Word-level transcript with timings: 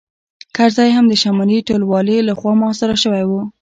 کرزی 0.55 0.89
هم 0.95 1.05
د 1.07 1.13
شمالي 1.21 1.57
ټلوالې 1.67 2.17
لخوا 2.29 2.51
محاصره 2.59 2.95
شوی 3.03 3.23
و 3.27 3.31